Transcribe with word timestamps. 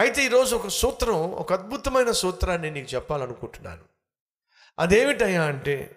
అయితే 0.00 0.24
ఈరోజు 0.24 0.56
ఒక 0.56 0.68
సూత్రం 0.68 1.32
ఒక 1.32 1.52
అద్భుతమైన 1.52 2.10
సూత్రాన్ని 2.10 2.70
నీకు 2.70 2.94
చెప్పాలనుకుంటున్నాను. 2.94 3.80
అదేమిటయ్యా 4.78 5.44
అంటే 5.44 5.96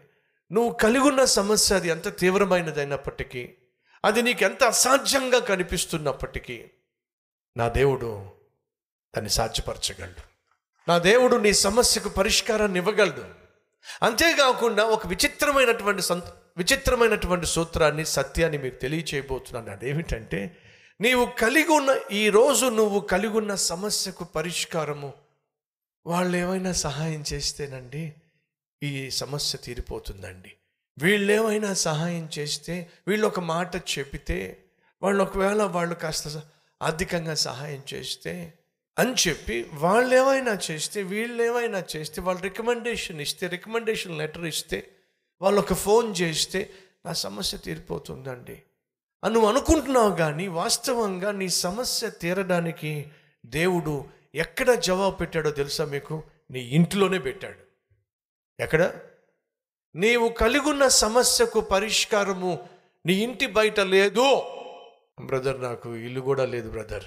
నువ్వు 0.51 0.73
కలిగి 0.73 1.03
ఉన్న 1.03 1.25
సమస్య 1.25 1.75
అది 1.75 1.87
ఎంత 1.87 2.17
తీవ్రమైనదైనప్పటికీ 2.17 3.53
అది 4.05 4.21
నీకు 4.21 4.43
ఎంత 4.43 4.63
అసాధ్యంగా 4.63 5.39
కనిపిస్తున్నప్పటికీ 5.39 6.65
నా 7.57 7.69
దేవుడు 7.69 8.31
దాన్ని 9.15 9.29
సాధ్యపరచగలడు. 9.29 10.21
నా 10.87 10.97
దేవుడు 10.97 11.35
నీ 11.35 11.53
సమస్యకు 11.53 12.09
పరిష్కారాన్ని 12.09 12.79
ఇవ్వగలడు. 12.79 13.25
అంతేకాకుండా 14.03 14.83
ఒక 14.83 15.07
విచిత్రమైనటువంటి 15.07 16.01
సంత 16.01 16.23
విచిత్రమైనటువంటి 16.57 17.45
సూత్రాన్ని 17.45 18.05
సత్యాన్ని 18.05 18.57
మీకు 18.57 18.75
తెలియచేయబోతున్నాను. 18.75 19.71
అదేమిటంటే 19.71 20.57
నీవు 21.03 21.25
కలిగి 21.25 21.71
ఉన్న 21.71 21.99
ఈరోజు 22.11 22.65
నువ్వు 22.65 22.99
కలిగి 22.99 23.37
ఉన్న 23.37 23.55
సమస్యకు 23.55 24.23
పరిష్కారము. 24.23 25.13
వాళ్ళు 26.05 26.37
ఏమైనా 26.37 26.71
సహాయం 26.71 27.23
చేస్తేనండి 27.33 28.13
ఈ 28.83 29.09
సమస్య 29.09 29.59
తీరిపోతుందండి. 29.59 30.51
వీళ్ళు 30.97 31.33
ఏమైనా 31.33 31.73
సహాయం 31.73 32.29
చేస్తే 32.39 32.89
వీళ్ళు 33.07 33.27
ఒక 33.27 33.39
మాట 33.39 33.75
చెబితే 33.75 34.63
వాళ్ళు 35.01 35.23
ఒకవేళ 35.23 35.63
వాళ్ళు 35.63 35.95
కాస్త 35.95 36.41
ఆర్థికంగా 36.81 37.35
సహాయం 37.35 37.83
చేస్తే 37.93 38.53
అని 38.99 39.15
చెప్పి 39.27 39.69
వాళ్ళు 39.73 40.15
ఏమైనా 40.15 40.59
చేస్తే 40.71 41.03
వీళ్ళు 41.03 41.43
ఏమైనా 41.43 41.83
చేస్తే 41.95 42.21
వాళ్ళు 42.21 42.43
రికమెండేషన్ 42.43 43.21
ఇస్తే 43.21 43.47
రికమెండేషన్ 43.47 44.17
లెటర్ 44.17 44.45
ఇస్తే 44.45 44.91
వాళ్ళు 45.41 45.61
ఒక 45.61 45.73
ఫోన్ 45.73 46.15
చేస్తే 46.21 46.73
నా 47.05 47.13
సమస్య 47.13 47.57
తీరిపోతుందండి. 47.57 48.61
నువ్వు 49.27 49.49
అనుకుంటున్నావు 49.49 50.15
కానీ 50.15 50.47
వాస్తవంగా 50.47 51.31
నీ 51.31 51.49
సమస్య 51.49 52.09
తీరడానికి 52.09 53.11
దేవుడు 53.45 54.05
ఎక్కడ 54.35 54.71
జవాబు 54.71 55.15
పెట్టాడో 55.15 55.51
తెలుసా 55.51 55.85
మీకు? 55.85 56.23
నీ 56.51 56.59
ఇంట్లోనే 56.59 57.19
పెట్టాడు. 57.19 57.57
ఎక్కడ? 58.61 58.93
నీవు 59.95 60.29
కలిగున్న 60.29 60.87
సమస్యకు 60.87 61.61
పరిష్కారము 61.61 62.69
నీ 63.05 63.13
ఇంటి 63.13 63.45
బయట 63.45 63.79
లేదు. 63.79 64.41
బ్రదర్ 65.25 65.63
నాకు 65.63 65.95
ఇల్లు 65.95 66.21
కూడా 66.21 66.45
లేదు 66.45 66.69
బ్రదర్. 66.69 67.03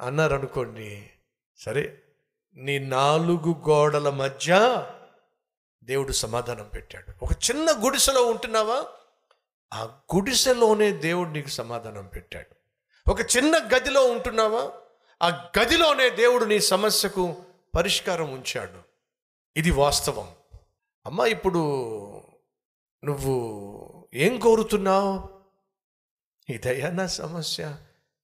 అన్నారు 0.00 0.34
అనుకోండి 0.34 1.10
సరే 1.58 1.98
నీ 2.56 2.78
నాలుగు 2.78 3.62
గోడల 3.68 4.10
మధ్య 4.10 4.82
దేవుడు 5.84 6.12
సమాధానం 6.12 6.70
పెట్టాడు. 6.74 7.24
ఒక 7.24 7.32
చిన్న 7.32 7.66
గుడిసెలో 7.78 8.22
ఉంటున్నావా? 8.22 8.84
ఆ 9.72 10.00
గుడిసెలోనే 10.14 10.92
దేవుడు 10.92 11.28
నీకు 11.28 11.48
సమాధానం 11.48 12.06
పెట్టాడు. 12.06 12.56
ఒక 13.10 13.20
చిన్న 13.20 13.68
గదిలో 13.76 14.06
ఉంటున్నావా? 14.06 14.72
ఆ 15.22 15.50
గదిలోనే 15.58 16.10
దేవుడు 16.10 16.44
నీ 16.44 16.60
సమస్యకు 16.60 17.44
పరిష్కారం 17.74 18.32
ఉంచాడు. 18.32 18.82
ఇది 19.56 19.70
వాస్తవం. 19.70 20.34
అమ్మ 21.06 21.20
ఇప్పుడు 21.20 21.58
నువ్వు 23.04 24.08
ఏం 24.14 24.38
కోరుతున్నావు? 24.38 25.40
ఇదయ్యా 26.52 26.90
నా 26.90 27.06
సమస్య 27.06 27.76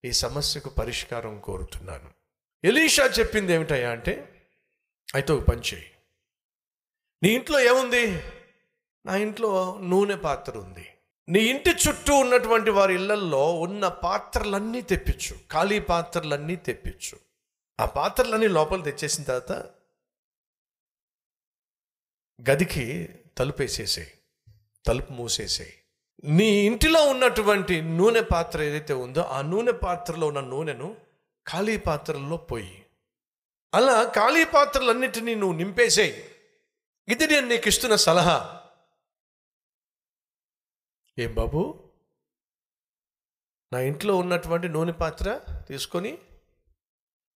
ఈ 0.04 0.12
సమస్యకు 0.12 0.68
పరిష్కారం 0.68 1.40
కోరుతున్నాను. 1.40 2.10
ఎలీషా 2.64 3.04
చెప్పింది 3.04 3.52
ఏమిటయ్యా 3.52 3.90
అంటే 3.90 4.42
అయితే 5.14 5.32
ఒక 5.32 5.42
పని 5.42 5.60
చేయి. 5.60 5.90
నీ 7.22 7.28
ఇంట్లో 7.28 7.60
ఏముంది? 7.60 8.22
నా 9.06 9.16
ఇంట్లో 9.16 9.78
నూనె 9.80 10.16
పాత్ర 10.16 10.58
ఉంది. 10.58 10.88
నీ 11.28 11.40
ఇంటి 11.40 11.70
చుట్టూ 11.70 12.14
ఉన్నటువంటి 12.14 12.70
వారి 12.70 12.94
ఇళ్ళల్లో 12.94 13.54
ఉన్న 13.54 13.88
పాత్రలన్నీ 13.88 14.80
తెప్పించు. 14.80 15.36
ఖాళీ 15.52 15.78
పాత్రలన్నీ 15.78 16.56
తెప్పించు. 16.56 17.18
ఆ 17.80 17.84
పాత్రలన్నీ 17.84 18.48
లోపల 18.48 18.82
తెచ్చేసిన 18.82 19.24
తర్వాత 19.24 19.52
గదికి 22.50 23.08
తలుపేసేసాయి 23.38 24.12
తలుపు 24.86 25.12
మూసేసాయి. 25.12 25.74
నీ 26.24 26.44
ఇంటిలో 26.44 27.06
ఉన్నటువంటి 27.06 27.82
నూనె 27.82 28.20
పాత్ర 28.20 28.62
ఏదైతే 28.62 28.92
ఉందో 28.92 29.20
ఆ 29.20 29.42
నూనె 29.42 29.72
పాత్రలో 29.72 30.26
ఉన్న 30.26 30.40
నూనెను 30.40 30.96
ఖాళీ 31.48 31.76
పాత్రల్లో 31.76 32.36
పోయి. 32.36 32.86
అలా 33.74 34.04
ఖాళీ 34.04 34.44
పాత్రలన్నిటినీ 34.44 35.34
నువ్వు 35.34 35.56
నింపేసేయి. 35.56 36.24
ఇది 37.08 37.26
నేను 37.26 37.48
నీకు 37.48 37.68
ఇస్తున్న 37.68 37.96
సలహా. 37.96 38.60
ఏం 41.18 41.34
బాబు? 41.34 41.90
నా 43.72 43.80
ఇంట్లో 43.80 44.16
ఉన్నటువంటి 44.16 44.68
నూనె 44.68 44.92
పాత్ర 44.92 45.40
తీసుకొని 45.68 46.18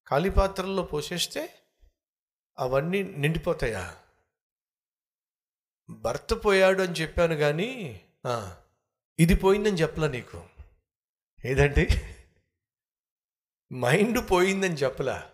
ఖాళీ 0.08 0.30
పాత్రల్లో 0.30 0.82
పోసేస్తే 0.82 1.62
అవన్నీ 2.58 3.02
నిండిపోతాయా? 3.02 4.02
భర్త 5.90 6.34
పోయాడు 6.34 6.82
అని 6.82 6.92
చెప్పాను 6.92 7.34
కానీ 7.34 8.00
ఇది 9.18 9.34
పోయిందని 9.34 9.76
చెప్పలా 9.76 10.08
నీకు? 10.08 10.48
ఏదండి? 11.44 11.88
మైండ్ 13.72 14.30
పోయిందని 14.30 14.74
చెప్పలా? 14.74 15.32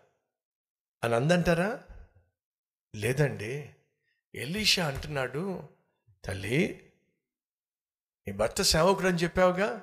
అని 1.05 1.15
అందంటారా? 1.15 1.85
లేదండి. 2.97 3.75
ఎలీషా 4.35 4.89
అంటున్నాడు 4.89 5.69
తల్లి 6.25 6.86
నీ 8.29 8.33
భర్త 8.33 8.63
సేవకుడు 8.63 9.07
అని 9.07 9.19
చెప్పావుగా? 9.19 9.81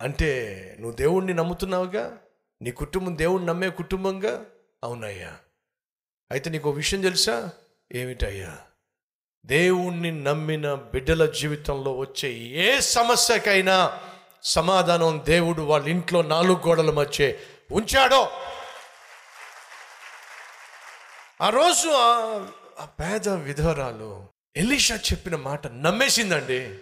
అంటే 0.00 0.76
నువ్వు 0.80 0.96
దేవుణ్ణి 0.96 1.34
నమ్ముతున్నావుగా? 1.34 2.18
నీ 2.62 2.70
కుటుంబం 2.70 3.18
దేవుణ్ణి 3.18 3.48
నమ్మే 3.48 3.70
కుటుంబంగా? 3.70 4.44
అవునయ్యా. 4.84 5.36
అయితే 6.30 6.50
నీకు 6.50 6.70
ఒక 6.70 6.76
విషయం 6.76 7.00
తెలుసా? 7.00 7.50
ఏమిటయ్యా? 7.94 8.58
దేవుణ్ణి 9.46 10.10
నమ్మిన 10.10 10.74
బిడ్డల 10.74 11.30
జీవితంలో 11.30 11.96
వచ్చే 11.96 12.32
ఏ 12.32 12.80
సమస్యకైనా 12.80 14.00
సమాధానం 14.42 15.22
దేవుడు 15.26 15.62
వాళ్ళ 15.62 15.88
ఇంట్లో 15.88 16.22
నాలుగు 16.22 16.58
గోడల 16.66 16.90
మధ్య 16.90 17.34
ఉంచాడో? 17.72 18.30
ఆ 21.42 21.48
రోజు 21.48 21.88
ఆ- 21.88 22.50
ఆ 22.80 22.84
పేద 22.84 23.28
విధవరాలు 23.28 24.28
ఎలీషా 24.56 24.96
చెప్పిన 24.96 25.36
మాట 25.36 25.66
నమ్మేసిందండి. 25.66 26.78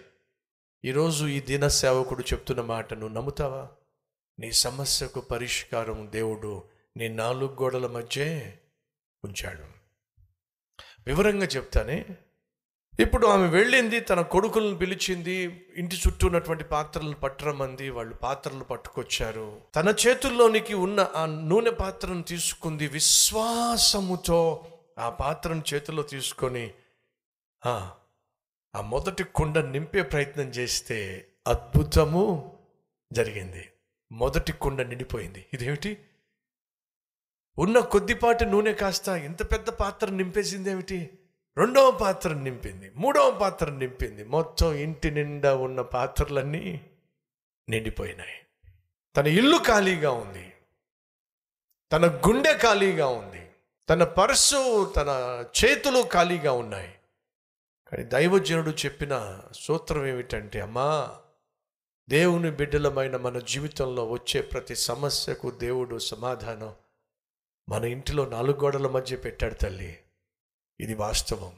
ఈరోజు 0.85 1.25
ఈ 1.25 1.39
దిన 1.39 1.67
సేవకుడు 1.67 2.21
చెప్తున్న 2.21 2.61
మాటను 2.61 3.07
నమ్ముతావా? 3.07 3.67
నీ 4.39 4.51
సమస్యకు 4.51 5.21
పరిష్కారం 5.21 6.09
దేవుడు 6.11 6.63
నీ 6.97 7.07
నాలుగు 7.07 7.57
గోడల 7.61 7.87
మధ్య 7.87 8.51
ఉంచాడు. 9.23 9.63
వివరంగా 11.07 11.45
చెప్తానే 11.45 12.05
ఇప్పుడు 12.99 13.27
ఆమె 13.27 13.47
వెళ్ళింది 13.47 13.99
తన 13.99 14.21
కొడుకులను 14.21 14.77
పిలిచింది 14.77 15.65
ఇంటి 15.77 15.95
చుట్టూ 15.95 16.27
ఉన్నటువంటి 16.27 16.63
పాత్రలను 16.63 17.13
పట్టరమంది 17.13 17.89
వాళ్ళు 17.89 18.15
పాత్రలు 18.15 18.63
పట్టుకొచ్చారు. 18.63 19.61
తన 19.75 19.95
చేతుల్లోనికి 20.07 20.73
ఉన్న 20.73 21.11
ఆ 21.15 21.25
నూనె 21.25 21.71
పాత్రను 21.71 22.23
తీసుకుంది 22.23 22.87
విశ్వాసముతో 22.87 24.67
ఆ 24.99 25.09
పాత్రను 25.09 25.63
చేతిలో 25.73 26.03
తీసుకొని 26.03 26.73
ఆ, 28.75 28.81
మొదటి 28.81 29.23
కుండ 29.23 29.59
నింపే 29.59 30.01
ప్రయత్నం 30.01 30.45
చేస్తే 30.45 31.27
అద్భుతము 31.47 32.53
జరిగింది. 33.13 33.69
మొదటి 34.11 34.53
కుండ 34.53 34.81
నిండిపోయింది. 34.81 35.45
ఇదేమిటి? 35.53 35.97
ఉన్న 37.57 37.79
కొద్దిపాటి 37.79 38.45
నూనె 38.45 38.73
కాస్త 38.73 39.07
ఇంత 39.07 39.51
పెద్ద 39.51 39.69
పాత్ర 39.69 40.09
నింపేసింది 40.09 40.71
ఏమిటి 40.71 41.09
రెండవ 41.57 41.91
పాత్ర 41.91 42.33
నింపింది 42.33 42.91
మూడవ 42.95 43.37
పాత్ర 43.41 43.69
నింపింది. 43.69 44.23
మొత్తం 44.23 44.73
ఇంటి 44.73 45.11
నిండా 45.11 45.55
ఉన్న 45.55 45.81
పాత్రలన్నీ 45.81 46.89
నిండిపోయినాయి. 47.69 48.39
తన 49.17 49.27
ఇల్లు 49.27 49.57
ఖాళీగా 49.67 50.11
ఉంది. 50.11 50.53
తన 51.91 52.07
గుండె 52.27 52.57
ఖాళీగా 52.57 53.07
ఉంది. 53.07 53.49
తన 53.89 54.03
పర్సు 54.03 54.85
తన 54.85 55.09
చేతులు 55.65 56.03
ఖాళీగా 56.13 56.51
ఉన్నాయి. 56.51 56.95
కానీ 57.87 58.03
దైవజనుడు 58.03 58.69
చెప్పిన 58.69 59.41
సూత్రం 59.59 60.05
ఏమిటంటే 60.05 60.61
అమ్మా 60.61 61.15
దేవుని 62.09 62.51
బిడ్డలమైన 62.51 63.17
మన 63.17 63.39
జీవితంలో 63.39 64.09
వచ్చే 64.09 64.41
ప్రతి 64.41 64.75
సమస్యకు 64.75 65.51
దేవుడు 65.51 65.99
సమాధానం 65.99 66.75
మన 67.69 67.85
ఇంటిలో 67.85 68.25
నాలుగు 68.25 68.57
గోడల 68.57 68.87
మధ్య 68.87 69.15
పెట్టాడు 69.15 69.53
తల్లి. 69.53 69.99
ఇది 70.79 70.93
వాస్తవం. 70.93 71.55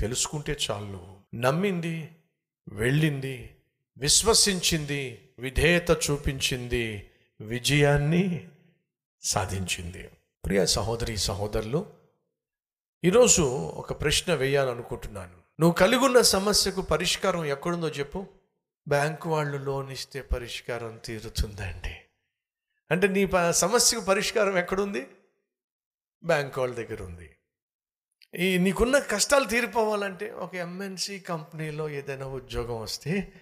తెలుసుకుంటే 0.00 0.56
చాలు. 0.70 0.86
నువ్వు 0.86 1.16
నమ్మింది 1.34 2.10
వెళ్ళింది 2.68 3.56
విశ్వసించింది 3.98 5.28
విధేయత 5.38 5.90
చూపించింది 5.90 7.10
విజయాన్ని 7.40 8.48
సాధించింది. 9.22 10.10
ప్రియ 10.44 10.66
సహోదరి 10.66 11.16
సహోదరులు 11.16 11.92
ఈరోజు 13.04 13.42
ఒక 13.66 14.00
ప్రశ్న 14.00 14.34
వేయాలనుకుంటున్నాను. 14.34 15.45
నువ్వు 15.60 15.74
కలిగి 15.74 16.04
ఉన్న 16.04 16.20
సమస్యకు 16.20 16.82
పరిష్కారం 16.82 17.44
ఎక్కడుందో 17.44 17.88
చెప్పు. 17.88 18.26
బ్యాంకు 18.88 19.30
వాళ్ళు 19.30 19.58
లోన్ 19.58 19.92
ఇస్తే 19.92 20.20
పరిష్కారం 20.20 21.00
తీరుతుందండి. 21.04 21.96
అంటే 22.90 23.08
నీ 23.08 23.26
ప- 23.26 23.50
సమస్యకు 23.50 24.04
పరిష్కారం 24.04 24.58
ఎక్కడుంది? 24.58 25.08
బ్యాంక్ 26.24 26.58
వాళ్ళ 26.58 26.74
దగ్గర 26.74 27.02
ఉంది. 27.02 27.36
ఈ 28.38 28.58
నీకున్న 28.58 28.98
కష్టాలు 28.98 29.44
తీరిపోవాలంటే 29.44 30.30
ఒక 30.30 30.54
ఎంఎన్సి 30.54 31.20
కంపెనీలో 31.20 31.88
ఏదైనా 31.88 32.26
ఉద్యోగం 32.26 32.80
వస్తే 32.80 33.32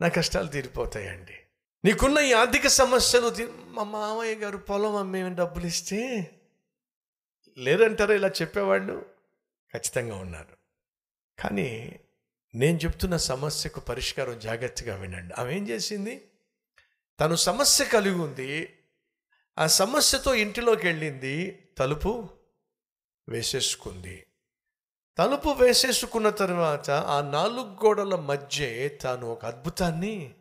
నా 0.00 0.08
కష్టాలు 0.08 0.46
తీరిపోతాయండి. 0.46 1.34
నీకున్న 1.84 2.18
ఈ 2.18 2.32
ఆర్థిక 2.32 2.66
సమస్యలు 2.66 3.52
మా 3.66 3.82
మామయ్య 3.82 4.34
గారు 4.34 4.56
పొలం 4.56 4.96
అమ్మేమి 4.96 5.34
డబ్బులు 5.34 5.66
ఇస్తే 5.66 6.30
లేరంటారా 7.58 8.14
ఇలా 8.14 8.28
చెప్పేవాళ్ళు? 8.28 9.06
ఖచ్చితంగా 9.74 10.16
ఉన్నారు. 10.16 10.55
కానీ 11.38 11.98
నేను 12.54 12.78
చెప్తున్న 12.78 13.16
సమస్యకు 13.16 13.80
పరిష్కారం 13.80 14.38
జాగ్రత్తగా 14.38 14.96
వినండి. 14.96 15.34
ఆమె 15.34 15.54
ఏం 15.54 15.68
చేసింది? 15.68 16.28
తను 17.20 17.36
సమస్య 17.36 17.84
కలిగి 17.84 18.14
ఉంది. 18.14 18.72
ఆ 19.58 19.66
సమస్యతో 19.66 20.34
ఇంటిలోకి 20.34 20.86
వెళ్ళింది. 20.86 21.62
తలుపు 21.78 22.28
వేసేసుకుంది. 23.28 24.26
తలుపు 25.18 25.48
వేసేసుకున్న 25.48 26.30
తర్వాత 26.30 26.90
ఆ 26.90 27.20
నాలుగు 27.20 27.86
గోడల 27.86 28.14
మధ్య 28.14 28.88
తాను 28.88 29.26
ఒక 29.26 29.44
అద్భుతాన్ని 29.44 30.34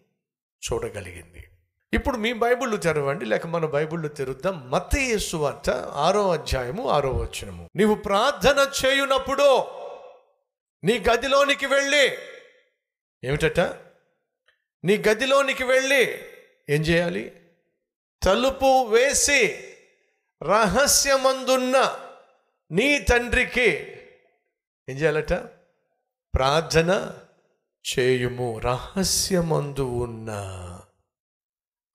చూడగలిగింది. 0.72 1.48
ఇప్పుడు 1.94 2.18
మీ 2.18 2.34
బైబిళ్ళు 2.34 2.78
తెరవండి 2.78 3.26
లేక 3.26 3.48
మన 3.48 3.66
బైబిళ్ళు 3.66 4.08
తెరుద్దాం. 4.08 4.72
మత్తయేసు 4.72 5.38
వార్త 5.38 5.70
ఆరో 5.70 6.32
అధ్యాయము 6.32 6.90
ఆరో 6.90 7.12
వచనము. 7.12 7.70
నీవు 7.76 7.96
ప్రార్థన 7.96 8.72
చేయునప్పుడు 8.86 9.66
నీ 10.84 11.00
గదిలోనికి 11.00 11.66
వెళ్ళి. 11.66 12.18
ఏమిటట? 13.24 13.60
నీ 14.84 14.98
గదిలోనికి 14.98 15.64
వెళ్ళి. 15.64 16.12
ఏం 16.70 16.82
చేయాలి? 16.82 17.42
తలుపు 18.24 18.86
వేసి 18.86 19.74
రహస్యమందున్న 20.44 22.00
నీ 22.72 23.00
తండ్రికి 23.00 23.98
ఏం 24.90 24.98
చేయాలట? 24.98 25.34
ప్రార్థన 26.34 27.20
చేయుము 27.86 28.60
రహస్యమందు 28.60 29.82
ఉన్న. 29.82 30.30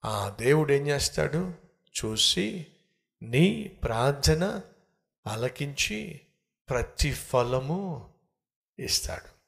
ఆ 0.05 0.37
దేవుడు 0.39 0.73
ఏం 0.73 0.87
చేస్తాడు? 0.87 1.53
చూసి 2.05 2.67
నీ 3.21 3.67
ప్రార్థన 3.83 4.61
అలకించి 5.27 6.21
ప్రతిఫలము 6.69 8.13
ఇస్తాడు. 8.85 9.41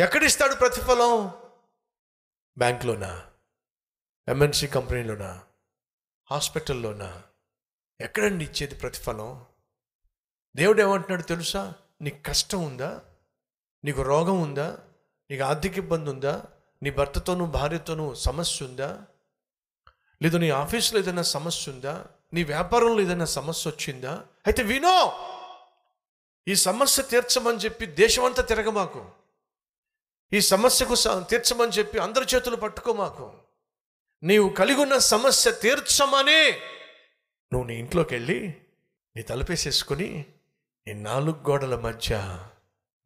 ఎక్కడిస్తాడు 0.00 0.54
ప్రతిఫలం? 0.54 1.32
బ్యాంక్లోనా? 2.58 3.26
ఎంఎన్సి 4.28 4.66
కంపెనీలోనా? 4.66 5.42
హాస్పిటల్లోనా? 6.30 7.22
ఎక్కడండి 8.00 8.44
ఇచ్చేది 8.44 8.74
ప్రతిఫలం? 8.74 9.46
దేవుడు 10.56 10.82
ఏమంటున్నాడు 10.82 11.22
తెలుసా? 11.22 11.74
నీకు 12.00 12.22
కష్టం 12.22 12.62
ఉందా? 12.62 13.00
నీకు 13.84 14.02
రోగం 14.02 14.40
ఉందా? 14.40 14.78
నీకు 15.30 15.42
ఆర్థిక 15.42 15.78
ఇబ్బంది 15.78 16.10
ఉందా? 16.10 16.44
నీ 16.82 16.90
భర్తతోనూ 16.90 17.46
భార్యతోనూ 17.46 18.14
సమస్య 18.14 18.64
ఉందా? 18.64 19.06
లేదు 20.22 20.36
నీ 20.36 20.50
ఆఫీస్లో 20.50 21.00
ఏదైనా 21.00 21.22
సమస్య 21.22 21.72
ఉందా? 21.72 22.06
నీ 22.32 22.44
వ్యాపారంలో 22.44 23.00
ఏదైనా 23.00 23.24
సమస్య 23.24 23.70
వచ్చిందా? 23.70 24.26
అయితే 24.46 24.62
వినో! 24.62 25.30
ఈ 26.48 26.54
సమస్య 26.54 27.02
తీర్చమని 27.02 27.56
చెప్పి 27.56 27.86
దేశమంతా 27.86 28.42
తిరగమాకు 28.42 29.10
ఈ 30.32 30.40
సమస్యకు 30.40 30.94
తీర్చమని 31.20 31.70
చెప్పి 31.70 31.98
అందరి 31.98 32.24
చేతులు 32.34 32.56
పట్టుకో 32.56 32.92
మాకు. 32.92 33.32
నీవు 34.22 34.48
కలిగి 34.48 34.80
ఉన్న 34.80 34.98
సమస్య 34.98 35.52
తీర్చమని 35.52 36.50
నువ్వు 37.52 37.64
నీ 37.64 37.78
ఇంట్లోకి 37.78 38.14
వెళ్ళి 38.14 38.54
నీ 39.16 39.22
తలపేసేసుకుని 39.22 40.26
నీ 40.86 40.92
నాలుగు 40.92 41.50
గోడల 41.50 41.80
మధ్య 41.80 42.38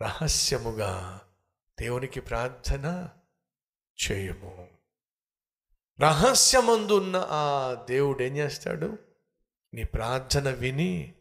రహస్యముగా 0.03 1.21
దేవునికి 1.81 2.21
ప్రార్థన 2.21 3.09
చేయము. 3.99 4.69
రహస్యమందున్న 6.01 7.29
ఆ 7.31 7.75
దేవుడు 7.89 8.23
ఏం 8.23 8.37
చేస్తాడు? 8.37 8.99
నీ 9.75 9.85
ప్రార్థన 9.85 10.51
విని 10.51 11.15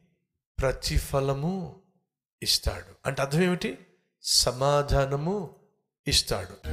ప్రతిఫలము 0.60 1.82
ఇస్తాడు. 2.44 2.96
అంటే 3.06 3.22
అర్థం 3.22 3.42
ఏమిటి? 3.42 3.78
సమాధానము 4.24 5.56
ఇస్తాడు. 6.08 6.68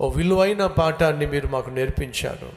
ఓ 0.00 0.08
విలువైన 0.08 0.66
పాఠాన్ని 0.66 1.26
మీరు 1.26 1.46
మాకు 1.46 1.70
నేర్పించారు. 1.70 2.52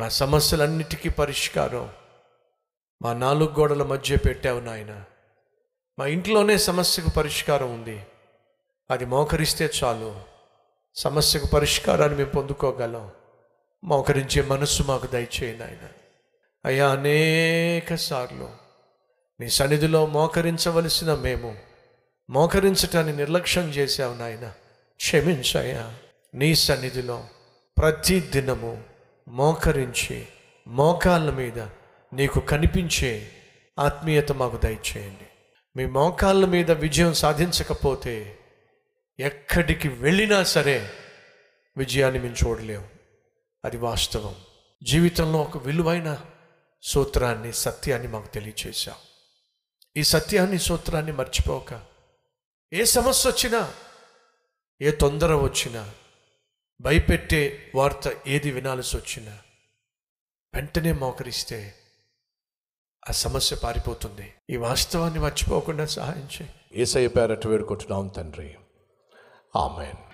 మా 0.00 0.08
సమస్యలన్నిటికీ 0.08 1.08
పరిష్కారం. 1.08 1.90
మా 3.02 3.12
నాలుగు 3.12 3.50
గోడల 3.58 3.82
మధ్య 3.82 4.16
పెట్టావు 4.16 4.60
నాయన. 4.60 5.04
మా 5.98 6.06
ఇంట్లోనే 6.06 6.58
సమస్యకు 6.58 7.10
పరిష్కారం 7.10 7.74
ఉంది. 7.74 8.06
అది 8.90 9.04
మోకరిస్తే 9.04 9.70
చాలు. 9.84 10.20
సమస్యకు 10.94 11.46
పరిష్కారాన్ని 11.46 12.18
మేము 12.18 12.30
పొందుకోగలం. 12.30 13.10
మోకరించే 13.84 14.42
మనస్సు 14.42 14.82
మాకు 14.82 15.06
దయచేయండి 15.06 15.62
ఆయన 15.62 15.88
అయ్యా 16.64 16.88
అనేక 16.88 17.94
సార్లు 17.94 18.50
నీ 19.40 19.48
సన్నిధిలో 19.48 20.06
మోకరించవలసిన 20.06 21.14
మేము 21.14 21.56
మోకరించటాన్ని 22.30 23.16
నిర్లక్ష్యం 23.16 23.70
చేశావు 23.70 24.14
నాయన. 24.14 24.52
క్షమించయ్యా. 24.96 25.94
నీ 26.34 26.54
సన్నిధిలో 26.54 27.24
ప్రతి 27.78 28.20
దినము 28.20 28.84
మోకరించి 29.28 30.26
మోకాళ్ళ 30.68 31.30
మీద 31.30 31.58
నీకు 32.12 32.40
కనిపించే 32.40 33.28
ఆత్మీయత 33.78 34.32
మాకు 34.32 34.56
దయచేయండి. 34.56 35.26
మీ 35.76 35.86
మోకాళ్ళ 35.86 36.44
మీద 36.44 36.70
విజయం 36.70 37.14
సాధించకపోతే 37.14 38.38
ఎక్కడికి 39.18 39.88
వెళ్ళినా 39.88 40.42
సరే 40.42 40.90
విజయాన్ని 41.76 42.20
మేము 42.20 42.34
చూడలేము. 42.46 43.01
అది 43.64 43.76
వాస్తవం. 43.76 44.34
జీవితంలో 44.82 45.40
ఒక 45.40 45.56
విలువైన 45.56 46.24
సూత్రాన్ని 46.82 47.52
సత్యాన్ని 47.52 48.08
మాకు 48.08 48.26
తెలియచేశాం 48.26 48.94
ఈ 49.96 50.02
సత్యాన్ని 50.02 50.58
సూత్రాన్ని 50.58 51.12
మర్చిపోక 51.12 51.82
ఏ 52.72 52.84
సమస్య 52.84 53.30
వచ్చినా 53.30 53.74
ఏ 54.82 54.90
తొందర 54.90 55.34
వచ్చినా 55.34 55.94
భయపెట్టే 56.80 57.72
వార్త 57.74 58.10
ఏది 58.26 58.50
వినాల్సి 58.50 58.96
వచ్చినా 58.96 59.38
వెంటనే 60.54 60.92
మోకరిస్తే 60.92 61.74
ఆ 63.08 63.12
సమస్య 63.12 63.56
పారిపోతుంది. 63.56 64.34
ఈ 64.50 64.56
వాస్తవాన్ని 64.56 65.20
మర్చిపోకుండా 65.20 65.86
సహాయం 65.86 66.28
చేయి. 66.42 66.54
ఏసై 66.74 67.06
పేరట 67.06 67.46
వేడుకుంటున్నాం 67.46 68.08
తండ్రి. 68.08 68.54
ఆమెన్. 69.56 70.10